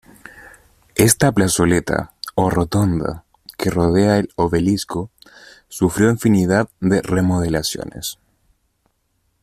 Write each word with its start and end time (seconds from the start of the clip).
Esta 0.95 1.31
plazoleta, 1.31 2.15
o 2.33 2.49
rotonda, 2.49 3.23
que 3.55 3.69
rodea 3.69 4.17
el 4.17 4.29
obelisco, 4.35 5.11
sufrió 5.67 6.09
infinidad 6.09 6.71
de 6.79 7.03
remodelaciones. 7.03 8.17